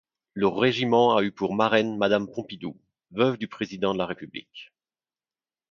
[0.33, 2.75] Le régiment a eu pour marraine madame Pompidou,
[3.11, 4.73] veuve du président de la République.